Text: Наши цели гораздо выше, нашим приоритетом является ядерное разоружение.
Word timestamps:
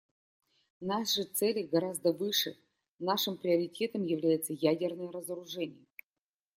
Наши 0.91 1.23
цели 1.25 1.61
гораздо 1.61 2.11
выше, 2.11 2.57
нашим 2.97 3.37
приоритетом 3.37 4.03
является 4.03 4.51
ядерное 4.51 5.11
разоружение. 5.11 5.85